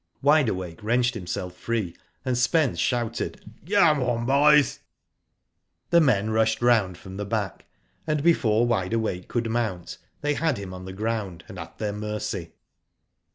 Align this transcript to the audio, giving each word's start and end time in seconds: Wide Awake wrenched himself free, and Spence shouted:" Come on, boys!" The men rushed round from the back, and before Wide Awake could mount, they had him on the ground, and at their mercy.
Wide 0.23 0.49
Awake 0.49 0.81
wrenched 0.81 1.13
himself 1.13 1.53
free, 1.55 1.95
and 2.25 2.35
Spence 2.35 2.79
shouted:" 2.79 3.45
Come 3.69 4.01
on, 4.01 4.25
boys!" 4.25 4.79
The 5.91 6.01
men 6.01 6.31
rushed 6.31 6.59
round 6.59 6.97
from 6.97 7.17
the 7.17 7.23
back, 7.23 7.67
and 8.07 8.23
before 8.23 8.65
Wide 8.65 8.93
Awake 8.93 9.27
could 9.27 9.47
mount, 9.47 9.99
they 10.21 10.33
had 10.33 10.57
him 10.57 10.73
on 10.73 10.85
the 10.85 10.91
ground, 10.93 11.43
and 11.47 11.59
at 11.59 11.77
their 11.77 11.93
mercy. 11.93 12.53